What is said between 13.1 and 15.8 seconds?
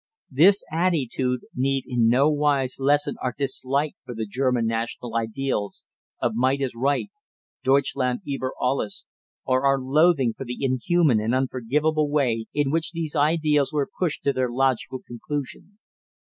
ideals were pushed to their logical conclusion.